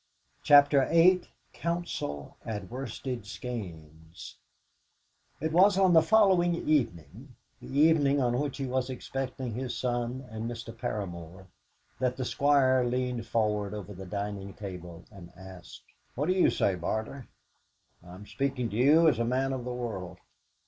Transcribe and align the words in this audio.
CHAPTER 0.41 0.87
VIII 0.89 1.29
COUNCIL 1.53 2.35
AT 2.43 2.71
WORSTED 2.71 3.23
SKEYNES 3.23 4.37
It 5.39 5.51
was 5.51 5.77
on 5.77 5.93
the 5.93 6.01
following 6.01 6.55
evening 6.55 7.35
the 7.61 7.67
evening 7.79 8.19
on 8.19 8.39
which 8.39 8.57
he 8.57 8.65
was 8.65 8.89
expecting 8.89 9.53
his 9.53 9.77
son 9.77 10.25
and 10.31 10.49
Mr. 10.49 10.75
Paramor 10.75 11.45
that 11.99 12.17
the 12.17 12.25
Squire 12.25 12.83
leaned 12.83 13.27
forward 13.27 13.75
over 13.75 13.93
the 13.93 14.07
dining 14.07 14.55
table 14.55 15.03
and 15.11 15.31
asked: 15.37 15.83
"What 16.15 16.25
do 16.29 16.33
you 16.33 16.49
say, 16.49 16.73
Barter? 16.73 17.27
I'm 18.03 18.25
speaking 18.25 18.71
to 18.71 18.75
you 18.75 19.07
as 19.07 19.19
a 19.19 19.23
man 19.23 19.53
of 19.53 19.65
the 19.65 19.71
world." 19.71 20.17